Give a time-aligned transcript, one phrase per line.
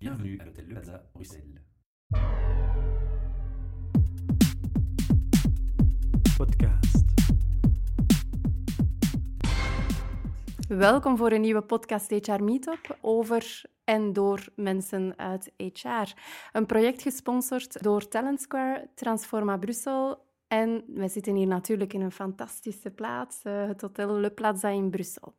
[0.00, 1.60] Bienvenue à l'hôtel Le Plaza, Bruxelles.
[6.36, 7.04] Podcast.
[10.68, 16.12] Welkom voor een nieuwe podcast HR Meetup over en door mensen uit HR.
[16.52, 22.12] Een project gesponsord door Talent Square, Transforma Brussel en we zitten hier natuurlijk in een
[22.12, 25.34] fantastische plaats, eh, het Hotel Le Plaza in Brussel.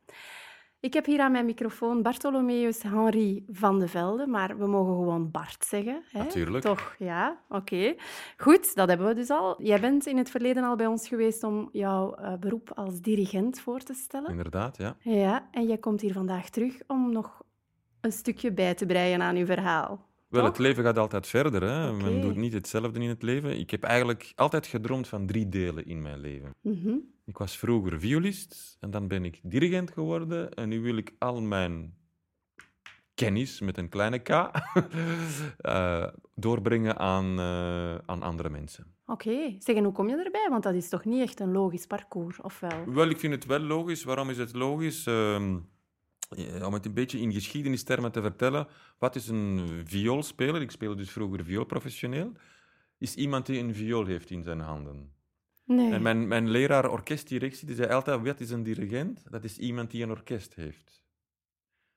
[0.82, 5.30] Ik heb hier aan mijn microfoon Bartholomeus Henri van de Velde, maar we mogen gewoon
[5.30, 6.02] Bart zeggen.
[6.10, 6.18] Hè?
[6.18, 6.64] Natuurlijk.
[6.64, 7.94] Toch, ja, oké.
[8.36, 9.62] Goed, dat hebben we dus al.
[9.62, 13.60] Jij bent in het verleden al bij ons geweest om jouw eh, beroep als dirigent
[13.60, 14.30] voor te stellen.
[14.30, 14.96] Inderdaad, ja.
[15.00, 17.42] Ja, en jij komt hier vandaag terug om nog
[18.00, 20.10] een stukje bij te breien aan uw verhaal.
[20.28, 21.62] Wel, het leven gaat altijd verder.
[21.62, 21.92] Hè.
[21.92, 23.58] Men doet niet hetzelfde in het leven.
[23.58, 26.54] Ik heb eigenlijk altijd gedroomd van drie delen in mijn leven.
[26.60, 26.96] Mhm.
[27.32, 30.54] Ik was vroeger violist en dan ben ik dirigent geworden.
[30.54, 31.94] En nu wil ik al mijn
[33.14, 34.28] kennis, met een kleine k,
[35.58, 38.86] eh, doorbrengen aan, eh, aan andere mensen.
[39.06, 40.46] Oké, zeg en hoe kom je erbij?
[40.50, 42.84] Want dat is toch niet echt een logisch parcours, of wel?
[42.86, 44.04] Wel, ik vind het wel logisch.
[44.04, 45.06] Waarom is het logisch?
[45.06, 45.58] Ehm,
[46.28, 48.66] eh, om het een beetje in geschiedenistermen te vertellen.
[48.98, 50.60] Wat is een vioolspeler?
[50.60, 52.32] Ik speelde dus vroeger viool professioneel.
[52.98, 55.20] Is iemand die een viool heeft in zijn handen.
[55.64, 55.92] Nee.
[55.92, 59.22] En mijn, mijn leraar orkestdirectie die zei altijd, wat is een dirigent?
[59.30, 61.04] Dat is iemand die een orkest heeft.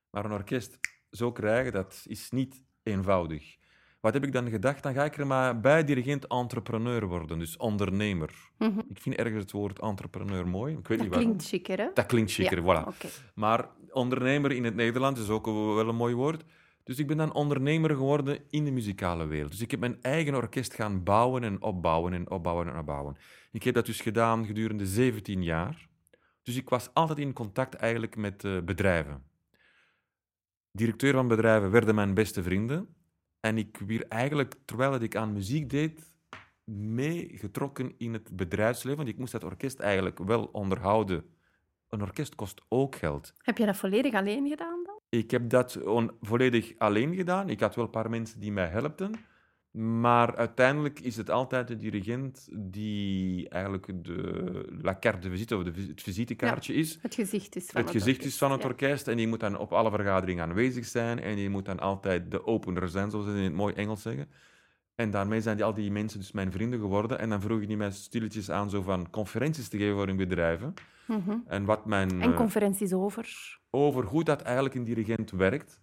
[0.10, 0.80] Maar een orkest
[1.12, 3.58] zo krijgen, dat is niet eenvoudig.
[4.00, 4.84] Wat heb ik dan gedacht?
[4.84, 8.34] Dan ga ik er maar bij dirigent entrepreneur worden, dus ondernemer.
[8.58, 8.80] Mhm.
[8.90, 10.78] Ik vind ergens het woord entrepreneur mooi.
[10.78, 11.90] Ik weet Dat niet klinkt chiquer, hè?
[11.94, 13.08] Dat klinkt chiquer, Ja, voilà.
[13.34, 16.44] Maar ondernemer in het Nederlands is ook wel een mooi woord.
[16.86, 19.52] Dus ik ben dan ondernemer geworden in de muzikale wereld.
[19.52, 23.16] Dus ik heb mijn eigen orkest gaan bouwen en opbouwen en opbouwen en opbouwen.
[23.52, 25.88] Ik heb dat dus gedaan gedurende 17 jaar.
[26.44, 29.24] Dus ik was altijd in contact eigenlijk met eh, bedrijven.
[30.72, 32.96] Directeur van bedrijven werden mijn beste vrienden.
[33.40, 36.14] En ik werd eigenlijk, terwijl ik aan muziek deed,
[36.64, 38.98] meegetrokken in het bedrijfsleven.
[38.98, 41.30] Want ik moest dat orkest eigenlijk wel onderhouden.
[41.90, 43.34] Een orkest kost ook geld.
[43.38, 44.85] Heb je dat volledig alleen gedaan?
[45.18, 45.80] Ik heb dat
[46.22, 47.50] volledig alleen gedaan.
[47.50, 49.12] Ik had wel een paar mensen die mij helpten.
[49.72, 55.64] Maar uiteindelijk is het altijd de dirigent die eigenlijk de la carte de visite, of
[55.64, 57.00] de, het visitekaartje is.
[57.02, 58.68] Het gezicht is van Het het, gezicht orkest, is van het ja.
[58.68, 62.32] orkest en die moet dan op alle vergaderingen aanwezig zijn en die moet dan altijd
[62.32, 64.28] de opener zijn, zoals ze in het mooi Engels zeggen.
[64.96, 67.20] En daarmee zijn die, al die mensen dus mijn vrienden geworden.
[67.20, 70.74] En dan vroegen die mij stilletjes aan zo van conferenties te geven voor hun bedrijven.
[71.08, 71.38] Mhm.
[71.48, 72.22] En wat mijn...
[72.22, 73.58] En eh, conferenties over.
[73.76, 75.82] Over hoe dat eigenlijk een dirigent werkt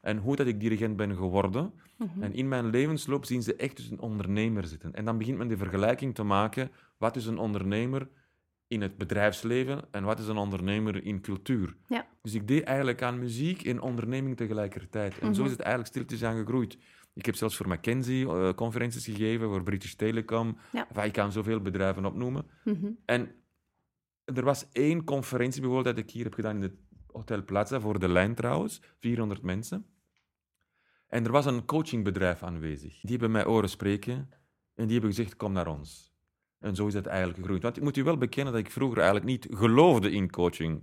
[0.00, 1.72] en hoe dat ik dirigent ben geworden.
[1.98, 2.22] Mhm.
[2.22, 4.94] En in mijn levensloop zien ze echt dus een ondernemer zitten.
[4.94, 8.08] En dan begint men de vergelijking te maken, wat is een ondernemer
[8.66, 11.76] in het bedrijfsleven en wat is een ondernemer in cultuur.
[11.86, 12.06] Ja.
[12.22, 15.18] Dus ik deed eigenlijk aan muziek en onderneming tegelijkertijd.
[15.18, 15.44] En zo Mhm.
[15.44, 16.78] is het eigenlijk stiltjes aan gegroeid.
[17.14, 20.56] Ik heb zelfs voor McKinsey eh, conferenties gegeven, voor British Telecom.
[20.72, 20.86] Ja.
[20.88, 22.44] Enfin, ik kan zoveel bedrijven opnoemen.
[22.64, 22.90] Mhm.
[23.04, 23.34] En
[24.24, 26.74] er was één conferentie bijvoorbeeld dat ik hier heb gedaan in het
[27.12, 29.86] Hotel Plaza, voor de lijn trouwens, 400 mensen.
[31.06, 33.00] En er was een coachingbedrijf aanwezig.
[33.00, 34.30] Die hebben mij horen spreken
[34.74, 36.12] en die hebben gezegd, kom naar ons.
[36.58, 37.62] En zo is het eigenlijk gegroeid.
[37.62, 40.82] Want ik moet u wel bekennen dat ik vroeger eigenlijk niet geloofde in coaching.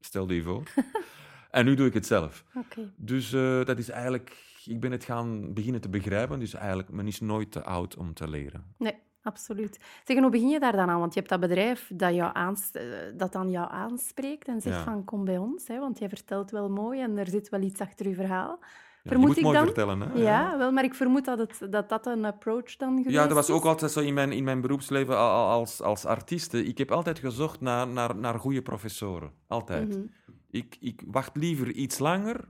[0.00, 0.62] Stel je voor.
[1.50, 2.44] en nu doe ik het zelf.
[2.54, 2.92] Oké.
[2.96, 4.48] Dus eh, dat is eigenlijk...
[4.64, 6.38] Ik ben het gaan beginnen te begrijpen.
[6.38, 8.74] Dus eigenlijk, men is nooit te oud om te leren.
[8.78, 9.78] Nee, absoluut.
[10.04, 11.00] Zeg, hoe begin je daar dan aan?
[11.00, 12.84] Want je hebt dat bedrijf dat, jou aans- eh,
[13.16, 14.82] dat dan jou aanspreekt en zegt Ja.
[14.84, 17.80] van kom bij ons, hè, want jij vertelt wel mooi en er zit wel iets
[17.80, 18.58] achter je verhaal.
[19.02, 19.66] Ja, Vermoed je moet ik mooi dan?
[19.66, 20.22] vertellen, hè?
[20.22, 23.32] Ja, wel, maar ik vermoed dat het, dat, dat een approach dan geweest Ja, dat
[23.32, 26.64] was ook altijd zo in mijn, in mijn beroepsleven al- al- als, als artieste.
[26.64, 29.32] Ik heb altijd gezocht naar, naar, naar goede professoren.
[29.46, 29.88] Altijd.
[29.88, 30.06] Mhm.
[30.50, 32.48] ik, ik wacht liever iets langer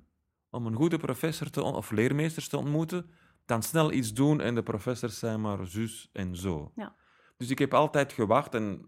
[0.50, 3.10] om een goede professor te of leermeesters te ontmoeten,
[3.50, 6.72] dan snel iets doen en de professors zijn maar zus en zo.
[6.74, 6.96] Ja.
[7.36, 8.84] Dus ik heb altijd gewacht en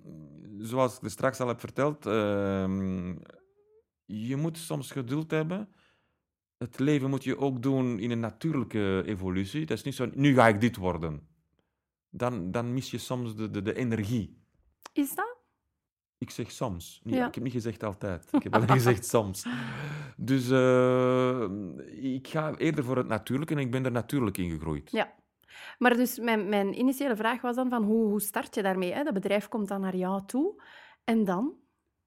[0.58, 3.16] zoals ik er straks al heb verteld, ehm,
[4.04, 5.68] je moet soms geduld hebben.
[6.58, 9.66] Het leven moet je ook doen in een natuurlijke evolutie.
[9.66, 11.28] Dat is niet zo, nu ga ik dit worden.
[12.10, 14.42] Dan, dan mis je soms de, de, de energie.
[14.92, 15.31] Is dat?
[16.22, 17.00] Ik zeg soms.
[17.04, 17.26] Nee, Ja.
[17.28, 18.28] Ik heb niet gezegd altijd.
[18.32, 19.46] Ik heb alleen gezegd soms.
[20.16, 21.44] Dus eh,
[22.14, 24.90] ik ga eerder voor het natuurlijke en ik ben er natuurlijk in gegroeid.
[24.90, 25.12] Ja.
[25.78, 28.92] Maar dus mijn, mijn initiële vraag was dan van hoe, hoe start je daarmee?
[28.92, 29.02] Hè?
[29.04, 30.62] Dat bedrijf komt dan naar jou toe
[31.04, 31.52] en dan?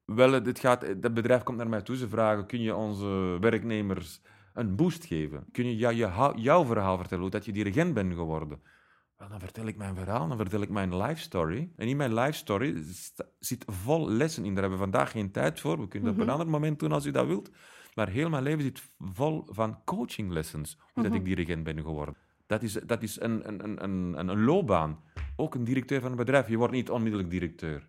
[0.05, 1.95] Wel, het gaat, dat bedrijf komt naar mij toe.
[1.95, 4.21] Ze vragen, kun je onze werknemers
[4.53, 5.45] een boost geven?
[5.51, 8.61] Kun je jou- jouw verhaal vertellen, hoe dat je dirigent bent geworden?
[9.17, 11.71] Wel, dan vertel ik mijn verhaal, dan vertel ik mijn life story.
[11.75, 12.83] En in mijn life story
[13.39, 14.53] zit vol lessen in.
[14.53, 15.79] Daar hebben we vandaag geen tijd voor.
[15.79, 16.27] We kunnen dat op Mhm.
[16.29, 17.49] een ander moment doen als u dat wilt.
[17.93, 21.21] Maar heel mijn leven zit vol van coachinglessons, hoe dat Mhm.
[21.21, 22.15] ik dirigent ben geworden.
[22.45, 24.99] Dat is, dat is een, een, een, een, een- een loopbaan.
[25.35, 26.47] Ook een directeur van een bedrijf.
[26.47, 27.87] Je wordt niet onmiddellijk directeur.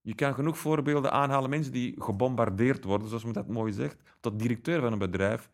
[0.00, 1.50] Je kan genoeg voorbeelden aanhalen.
[1.50, 5.50] Mensen die gebombardeerd worden, zoals men dat mooi zegt, tot directeur van een bedrijf,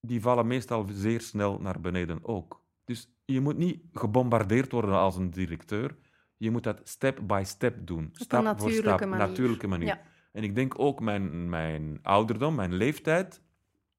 [0.00, 2.62] die vallen meestal zeer snel naar beneden ook.
[2.84, 5.96] Dus je moet niet gebombardeerd worden als een directeur.
[6.36, 8.08] Je moet dat step by step doen.
[8.12, 9.86] stap voor stap, natuurlijke manier.
[9.86, 10.00] Ja.
[10.32, 13.42] En ik denk ook mijn, mijn ouderdom, mijn leeftijd,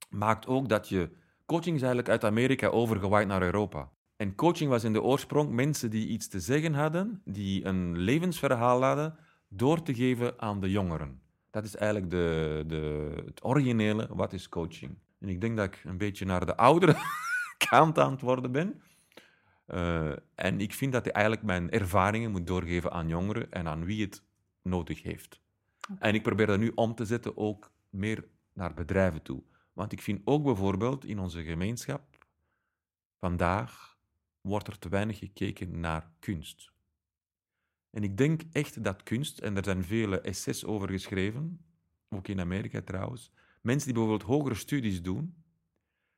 [0.09, 1.09] maakt ook dat je...
[1.45, 3.91] Coaching is eigenlijk uit Amerika overgewaaid naar Europa.
[4.15, 8.83] En coaching was in de oorsprong mensen die iets te zeggen hadden, die een levensverhaal
[8.83, 9.17] hadden,
[9.49, 11.21] door te geven aan de jongeren.
[11.51, 14.97] Dat is eigenlijk de, de, het originele, wat is coaching.
[15.19, 16.95] En ik denk dat ik een beetje naar de oudere
[17.67, 18.81] kant aan het worden ben.
[19.65, 23.85] Eh, en ik vind dat ik eigenlijk mijn ervaringen moet doorgeven aan jongeren en aan
[23.85, 24.23] wie het
[24.61, 25.41] nodig heeft.
[25.99, 29.43] En ik probeer dat nu om te zetten ook meer naar bedrijven toe.
[29.73, 32.27] Want ik vind ook bijvoorbeeld in onze gemeenschap,
[33.19, 33.97] vandaag
[34.41, 36.73] wordt er te weinig gekeken naar kunst.
[37.89, 41.65] En ik denk echt dat kunst, en er zijn vele essays over geschreven,
[42.09, 43.31] ook in Amerika trouwens,
[43.61, 45.44] mensen die bijvoorbeeld hogere studies doen,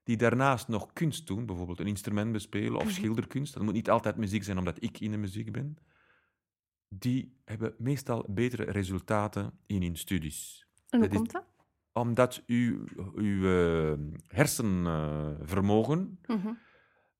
[0.07, 2.93] die daarnaast nog kunst doen, bijvoorbeeld een instrument bespelen of Mhm.
[2.93, 5.77] schilderkunst, dat moet niet altijd muziek zijn omdat ik in de muziek ben,
[6.89, 10.67] die hebben meestal betere resultaten in hun studies.
[10.89, 11.45] En hoe Dat komt dat?
[11.91, 12.83] Omdat uw,
[13.15, 13.93] uw eh,
[14.27, 16.53] hersenvermogen Mhm.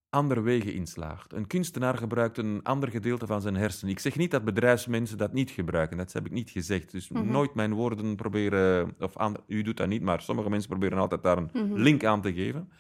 [0.10, 1.34] Andere wegen inslaagt.
[1.34, 3.94] Een kunstenaar gebruikt een ander gedeelte van zijn hersenen.
[3.94, 6.92] Ik zeg niet dat bedrijfsmensen dat niet gebruiken, dat heb ik niet gezegd.
[6.92, 7.28] Dus Mhm.
[7.32, 11.24] nooit mijn woorden proberen, of ander- u doet dat niet, maar sommige mensen proberen altijd
[11.24, 11.74] daar een Mhm.
[11.74, 12.72] link aan te geven.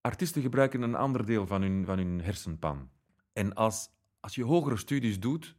[0.00, 2.90] Artiesten gebruiken een ander deel van hun, van hun hersenpan.
[3.32, 3.88] En als,
[4.20, 5.56] als je hogere studies doet,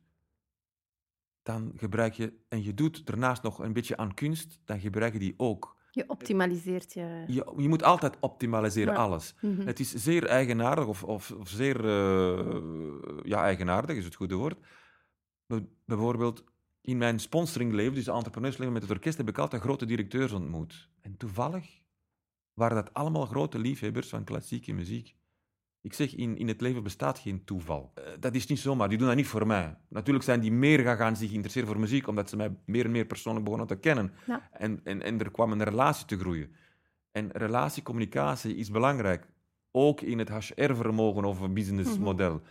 [1.43, 5.19] dan gebruik je, en je doet daarnaast nog een beetje aan kunst, dan gebruik je
[5.19, 5.74] die ook.
[5.95, 7.23] Je optimaliseert je...
[7.27, 8.99] Je, je moet altijd optimaliseren, Ja.
[8.99, 9.35] alles.
[9.41, 9.65] Mhm.
[9.67, 11.85] Het is zeer eigenaardig, of, of, of zeer...
[11.85, 14.57] eh, ja, eigenaardig is het goede woord.
[15.45, 16.43] Bij- Bijvoorbeeld,
[16.81, 20.89] in mijn sponsoringleven, dus entrepreneursleven met het orkest, heb ik altijd grote directeurs ontmoet.
[21.01, 21.81] En toevallig
[22.53, 25.15] waren dat allemaal grote liefhebbers van klassieke muziek.
[25.85, 27.91] Ik zeg, in, in het leven bestaat geen toeval.
[27.93, 29.77] Eh, dat is niet zomaar, die doen dat niet voor mij.
[29.87, 32.91] Natuurlijk zijn die meer gaan, gaan zich interesseren voor muziek, omdat ze mij meer en
[32.91, 34.11] meer persoonlijk begonnen te kennen.
[34.27, 34.49] Ja.
[34.51, 36.55] En, en, en er kwam een relatie te groeien.
[37.11, 39.27] En relatiecommunicatie is belangrijk.
[39.71, 42.41] Ook in het HR-vermogen of businessmodel.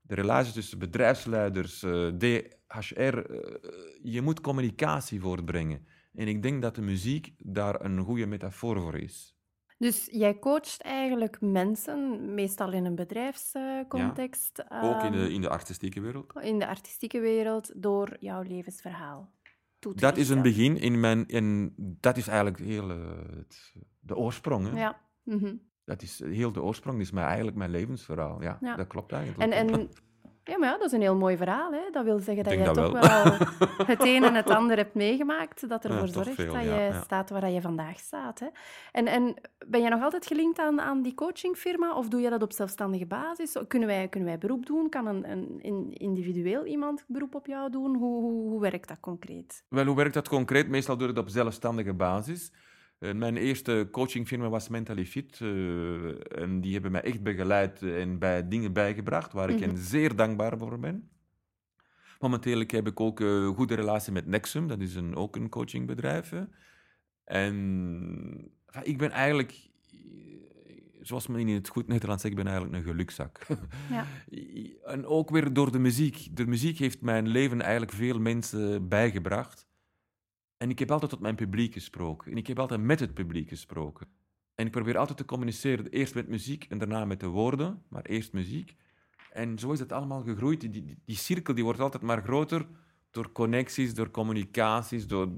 [0.00, 3.58] De relatie tussen bedrijfsleiders, eh, DHR, eh,
[4.02, 5.86] je moet communicatie voortbrengen.
[6.14, 9.36] En ik denk dat de muziek daar een goede metafoor voor is.
[9.82, 15.48] Dus jij coacht eigenlijk mensen, meestal in een bedrijfscontext, Ook in de, ehm, in de
[15.48, 16.32] artistieke wereld.
[16.40, 19.32] in de artistieke wereld, door jouw levensverhaal
[19.78, 21.26] toe te Dat is een begin in mijn...
[21.26, 22.96] In, dat is eigenlijk heel, eh,
[23.36, 24.70] het, de oorsprong.
[24.70, 24.78] Hè?
[24.78, 25.00] Ja.
[25.22, 25.54] mhm.
[25.84, 28.42] Dat is heel de oorsprong, is mijn, eigenlijk mijn levensverhaal.
[28.42, 28.76] Ja, Ja.
[28.76, 29.52] dat klopt eigenlijk.
[29.52, 29.88] En, en
[30.44, 31.72] ja, maar ja, dat is een heel mooi verhaal.
[31.72, 31.80] Hè?
[31.92, 33.00] Dat wil zeggen dat je dat toch wel.
[33.00, 33.36] wel
[33.92, 37.02] het een en het ander hebt meegemaakt, dat ervoor zorgt veel, dat ja, je ja.
[37.02, 38.40] staat waar je vandaag staat.
[38.40, 38.46] Hè?
[38.92, 39.34] En, en
[39.66, 43.06] ben je nog altijd gelinkt aan, aan die coachingfirma of doe je dat op zelfstandige
[43.06, 43.56] basis?
[43.68, 44.88] Kunnen wij, kunnen wij beroep doen?
[44.88, 47.96] Kan een, een in- individueel iemand beroep op jou doen?
[47.96, 49.64] Hoe, hoe, hoe werkt dat concreet?
[49.68, 50.68] Wel, hoe werkt dat concreet?
[50.68, 52.52] Meestal doe ik het op zelfstandige basis.
[53.02, 55.38] Eh, mijn eerste coachingfirma was Mentally Fit.
[55.40, 59.68] eh, en die hebben mij echt begeleid en bij dingen bijgebracht waar ik Mhm.
[59.68, 61.08] hen zeer dankbaar voor ben.
[62.20, 64.68] Momenteel heb ik ook een goede relatie met Nexum.
[64.68, 66.32] Dat is een, ook een coachingbedrijf.
[67.24, 69.98] En ik ben eigenlijk, eh,
[71.00, 73.46] zoals men in het goed Nederlands zegt, ik ben eigenlijk een gelukzak.
[73.90, 74.06] Ja.
[74.84, 76.36] En ook weer door de muziek.
[76.36, 79.70] De muziek heeft mijn leven eigenlijk veel mensen bijgebracht.
[80.62, 82.30] En ik heb altijd tot mijn publiek gesproken.
[82.32, 84.06] En ik heb altijd met het publiek gesproken.
[84.54, 88.02] En ik probeer altijd te communiceren, eerst met muziek en daarna met de woorden, maar
[88.04, 88.76] eerst muziek.
[89.32, 90.60] En zo is het allemaal gegroeid.
[90.60, 92.66] Die, die, die cirkel die wordt altijd maar groter
[93.10, 95.28] door connecties, door communicaties, door,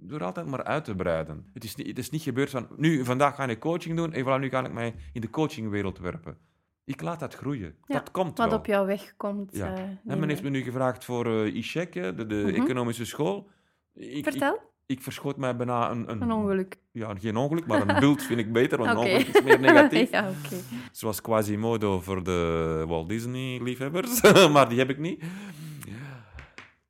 [0.00, 1.46] door altijd maar uit te breiden.
[1.52, 4.24] Het is, niet, het is niet gebeurd van, nu, vandaag ga ik coaching doen en
[4.24, 6.36] voilà, nu ga ik mij in de coachingwereld werpen.
[6.84, 7.74] Ik laat dat groeien.
[7.84, 8.58] Ja, dat komt Wat wel.
[8.58, 9.56] op jouw weg komt.
[9.56, 9.74] Ja.
[9.76, 12.62] eh, En men heeft me nu gevraagd voor hè, de, de Mhm.
[12.62, 13.50] economische school.
[13.98, 16.76] Ik, Vertel, Ik, ik verschoot mij bijna een, een, een ongeluk.
[16.92, 20.10] Ja, geen ongeluk, maar een bult vind ik beter, want een ongeluk is meer negatief.
[20.18, 20.56] ja, oké.
[20.92, 24.20] Zoals Quasimodo voor de Walt Disney-liefhebbers,
[24.52, 25.24] maar die heb ik niet.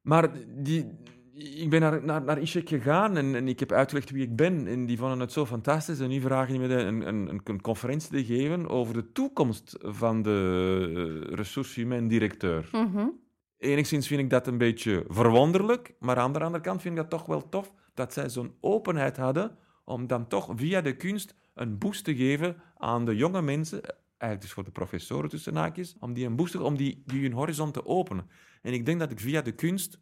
[0.02, 0.86] Maar die,
[1.34, 4.66] ik ben naar, naar, naar gegaan en, en ik heb uitgelegd wie ik ben.
[4.66, 6.00] En die vonden het zo fantastisch.
[6.00, 10.22] En nu vragen die me een, een, een, conferentie te geven over de toekomst van
[10.22, 10.88] de
[11.28, 12.68] uh, ressources-humain-directeur.
[12.72, 13.06] Mhm.
[13.58, 17.10] Enigszins vind ik dat een beetje verwonderlijk, maar aan de andere kant vind ik dat
[17.10, 21.78] toch wel tof dat zij zo'n openheid hadden om dan toch via de kunst een
[21.78, 26.12] boost te geven aan de jonge mensen, eigenlijk dus voor de professoren tussen haakjes, om
[26.12, 28.30] die een boost te om die, die hun horizon te openen.
[28.62, 29.98] En ik denk dat ik via de kunst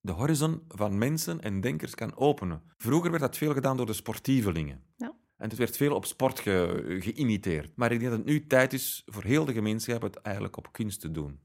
[0.00, 2.62] de horizon van mensen en denkers kan openen.
[2.76, 4.82] Vroeger werd dat veel gedaan door de sportievelingen.
[4.96, 5.16] Ja.
[5.36, 7.76] En het werd veel op sport ge- geïmiteerd.
[7.76, 10.72] Maar ik denk dat het nu tijd is voor heel de gemeenschap het eigenlijk op
[10.72, 11.40] kunst te doen.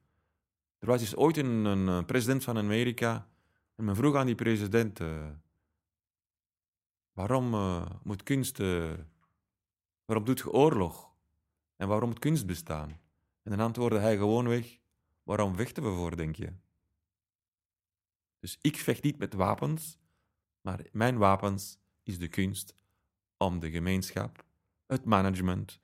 [0.83, 3.27] Er was ooit een, een, eh, president van Amerika
[3.75, 4.99] en men vroeg aan die president...
[4.99, 5.29] eh,
[7.11, 8.57] waarom eh, moet kunst...
[10.05, 11.11] waarom doet je oorlog?
[11.75, 12.89] En waarom moet kunst bestaan?
[13.43, 14.79] En dan antwoordde hij gewoonweg...
[15.23, 16.53] Waarom vechten we voor, denk je?
[18.39, 19.97] Dus ik vecht niet met wapens,
[20.61, 22.75] maar mijn wapens is de kunst
[23.37, 24.45] om de gemeenschap,
[24.85, 25.79] het management,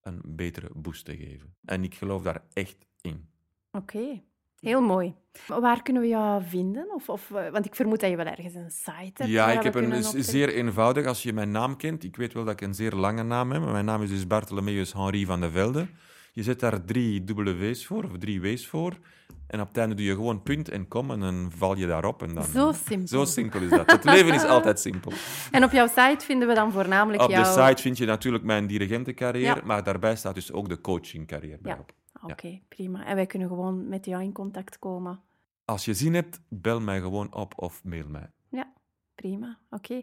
[0.00, 1.56] een betere boost te geven.
[1.64, 3.28] En ik geloof daar echt in.
[3.70, 4.22] Oké,
[4.60, 5.14] heel mooi.
[5.46, 6.94] Waar kunnen we jou vinden?
[6.94, 9.28] Of, of, eh, want ik vermoed dat je wel ergens een site hebt.
[9.28, 12.52] Ja, ik heb een zeer eenvoudig, als je mijn naam kent, ik weet wel dat
[12.52, 15.50] ik een zeer lange naam heb, maar mijn naam is dus Bartholomeus Henri van de
[15.50, 15.86] Velde.
[16.32, 18.98] Je zet daar drie W's voor, of drie W's voor,
[19.46, 22.22] en op het einde doe je gewoon punt en kom, en dan val je daarop.
[22.22, 23.06] En dan, Zo simpel.
[23.06, 23.90] Zo simpel is dat.
[23.90, 25.12] Het leven is altijd simpel.
[25.50, 27.42] En op jouw site vinden we dan voornamelijk Op jouw...
[27.54, 29.60] de site vind je natuurlijk mijn dirigentencarrière, Ja.
[29.64, 31.78] maar daarbij staat dus ook de coachingcarrière bij Ja.
[31.78, 31.92] op.
[32.22, 33.04] Oké, prima.
[33.06, 35.20] En wij kunnen gewoon met jou in contact komen.
[35.64, 38.30] Als je zin hebt, bel mij gewoon op of mail mij.
[38.48, 38.72] Ja,
[39.14, 39.58] prima.
[39.70, 40.02] Oké.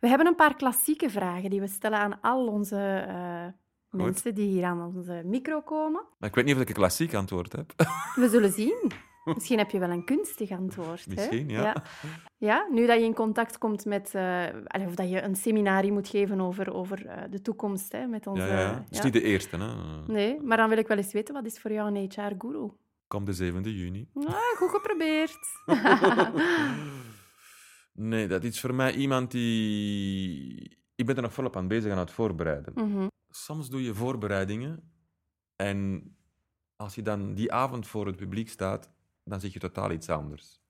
[0.00, 3.46] We hebben een paar klassieke vragen die we stellen aan al onze eh,
[3.90, 6.02] mensen die hier aan onze micro komen.
[6.18, 7.72] Maar ik weet niet of ik een klassiek antwoord heb.
[8.14, 8.90] We zullen zien.
[9.34, 11.04] Misschien heb je wel een kunstig antwoord.
[11.04, 11.14] hè?
[11.14, 11.62] Misschien, ja.
[11.62, 11.82] ja.
[12.38, 14.14] Ja, nu dat je in contact komt met...
[14.14, 14.44] eh,
[14.86, 18.42] of dat je een seminarie moet geven over, over eh, de toekomst hè, met onze...
[18.42, 19.56] Ja, ja, is niet de eerste.
[19.56, 20.02] Hè.
[20.12, 22.70] Nee, maar dan wil ik wel eens weten, wat is voor jou een HR-guru?
[23.06, 24.08] Kom de 7e juni.
[24.14, 25.38] Ah, goed geprobeerd.
[27.92, 30.78] Nee, dat is voor mij iemand die...
[30.94, 32.72] Ik ben er nog volop aan bezig aan het voorbereiden.
[32.74, 33.06] Mhm.
[33.28, 34.90] Soms doe je voorbereidingen
[35.56, 36.10] en
[36.76, 38.90] als je dan die avond voor het publiek staat,
[39.30, 40.60] dan zeg je totaal iets anders.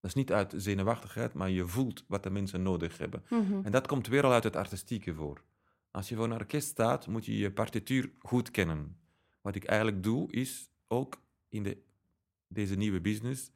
[0.00, 3.24] Dat is niet uit zenuwachtigheid, maar je voelt wat de mensen nodig hebben.
[3.30, 3.60] Mhm.
[3.64, 5.42] En dat komt weer al uit het artistieke voor.
[5.90, 8.98] Als je voor een orkest staat, moet je je partituur goed kennen.
[9.40, 11.82] Wat ik eigenlijk doe, is ook in de,
[12.46, 13.52] deze nieuwe business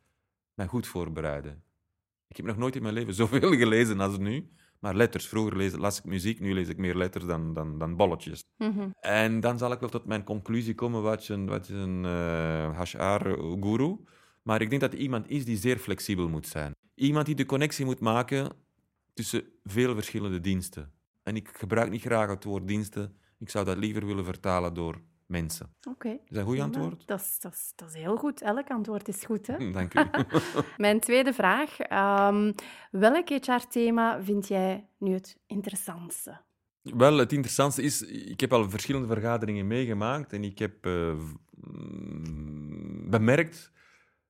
[0.54, 1.62] mij goed voorbereiden.
[2.28, 4.52] Ik heb nog nooit in mijn leven zoveel gelezen als nu.
[4.78, 5.28] Maar letters.
[5.28, 8.44] Vroeger lees, las ik muziek, nu lees ik meer letters dan, dan, dan bolletjes.
[8.56, 8.88] Mhm.
[9.00, 12.04] En dan zal ik wel tot mijn conclusie komen wat je een, wat je een
[12.04, 13.96] eh, HR-guru.
[14.42, 16.74] Maar ik denk dat iemand is die zeer flexibel moet zijn.
[16.94, 18.52] Iemand die de connectie moet maken
[19.14, 20.92] tussen veel verschillende diensten.
[21.22, 23.16] En ik gebruik niet graag het woord diensten.
[23.38, 25.74] Ik zou dat liever willen vertalen door mensen.
[25.88, 26.08] Oké.
[26.08, 27.06] Is dat een goed antwoord?
[27.06, 28.42] Dat is, dat, is, dat is heel goed.
[28.42, 29.70] Elk antwoord is goed, hè?
[29.72, 30.00] Dank u.
[30.76, 31.78] Mijn tweede vraag.
[31.78, 32.52] ehm,
[32.90, 36.40] welk HR-thema vind jij nu het interessantste?
[36.82, 41.14] Wel, het interessantste is, ik heb al verschillende vergaderingen meegemaakt en ik heb eh,
[41.50, 43.72] mm, bemerkt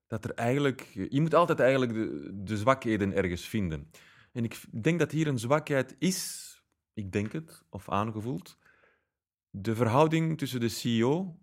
[0.06, 0.80] dat er eigenlijk...
[1.10, 3.90] Je moet altijd eigenlijk de, de zwakheden ergens vinden.
[4.32, 6.48] En ik denk dat hier een zwakheid is,
[6.94, 8.58] ik denk het, of aangevoeld,
[9.50, 11.38] de verhouding tussen de CEO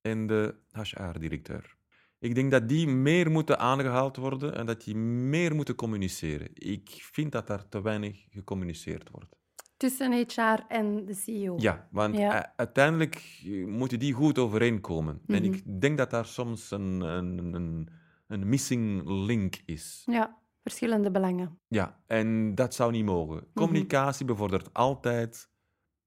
[0.00, 1.76] en de HR-directeur.
[2.18, 6.48] Ik denk dat die meer moeten aangehaald worden en dat die meer moeten communiceren.
[6.54, 9.36] Ik vind dat daar te weinig gecommuniceerd wordt.
[9.76, 11.54] Tussen HR en de CEO?
[11.58, 12.52] Ja, want Ja.
[12.56, 15.20] uiteindelijk moeten die goed overeenkomen.
[15.26, 15.52] En Mhm.
[15.52, 17.88] ik denk dat daar soms een, een, een,
[18.26, 20.02] een missing link is.
[20.10, 21.58] Ja, verschillende belangen.
[21.68, 23.46] Ja, en dat zou niet mogen.
[23.54, 25.47] Communicatie bevordert altijd,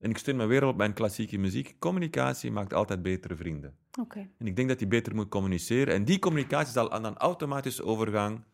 [0.02, 3.76] en ik steun me weer op mijn klassieke muziek, communicatie maakt altijd betere vrienden.
[4.00, 4.30] Oké.
[4.38, 5.94] En ik denk dat die beter moet communiceren.
[5.94, 8.46] En die communicatie zal dan automatisch overgaan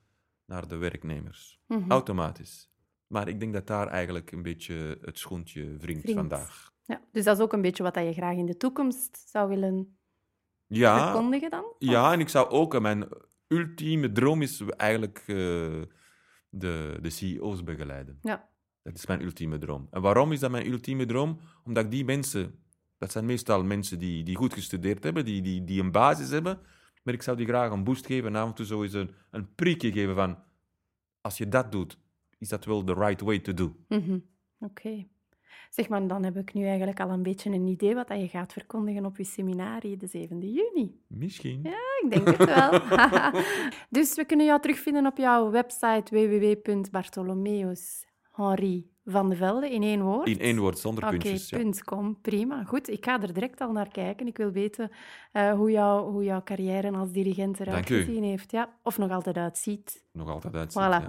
[0.46, 1.60] naar de werknemers.
[1.68, 1.92] Mhm.
[1.92, 2.70] Automatisch.
[3.08, 6.12] Maar ik denk dat daar eigenlijk een beetje het schoentje wringt Wringt.
[6.20, 6.72] vandaag.
[6.86, 9.98] Ja, dus dat is ook een beetje wat je graag in de toekomst zou willen
[10.68, 11.74] Ja, verkondigen dan?
[11.80, 13.08] Ja, en ik zou ook, eh, mijn
[13.48, 15.36] ultieme droom is eigenlijk eh,
[16.50, 18.20] de, de CEO's begeleiden.
[18.22, 18.50] Ja.
[18.88, 19.88] Dat is mijn ultieme droom.
[19.92, 21.40] En waarom is dat mijn ultieme droom?
[21.64, 22.60] Omdat ik die mensen,
[22.98, 26.60] dat zijn meestal mensen die, die goed gestudeerd hebben, die, die, die een basis hebben,
[27.04, 29.12] maar ik zou die graag een boost geven en af en toe zo eens een,
[29.32, 30.38] een prikje geven van,
[31.22, 31.98] als je dat doet,
[32.38, 33.76] is dat wel the right way to do.
[33.88, 34.20] Mhm.
[34.60, 35.08] Oké.
[35.70, 38.28] Zeg maar, dan heb ik nu eigenlijk al een beetje een idee wat dat je
[38.28, 41.02] gaat verkondigen op je seminarie de 7e juni.
[41.08, 41.60] Misschien.
[41.64, 42.82] Ja, ik denk het wel.
[44.00, 46.14] dus we kunnen jou terugvinden op jouw website
[48.38, 50.28] Henri van de Velde in één woord?
[50.28, 51.50] In één woord, zonder Oké, puntjes.
[51.50, 51.58] ja.
[51.58, 52.22] punt, kom.
[52.22, 52.64] Prima.
[52.64, 54.28] Goed, ik ga er direct al naar kijken.
[54.28, 54.92] Ik wil weten
[55.32, 58.52] eh, hoe, jou, hoe jouw carrière als dirigent eruit gezien heeft.
[58.52, 60.06] Ja, of nog altijd uitziet.
[60.12, 60.84] Nog altijd uitzien.
[60.84, 61.04] Voilà.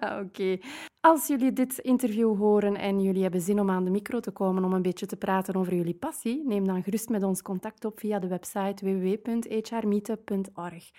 [0.00, 0.20] ja.
[0.24, 0.58] Oké.
[1.00, 4.64] Als jullie dit interview horen en jullie hebben zin om aan de micro te komen
[4.64, 7.98] om een beetje te praten over jullie passie, neem dan gerust met ons contact op
[7.98, 10.90] via de website www.hrmeetup.org.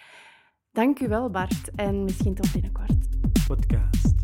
[0.72, 3.08] Dank u wel, Bart, en misschien tot binnenkort.
[3.48, 4.19] Podcast.